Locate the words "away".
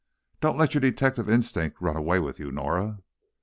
1.95-2.17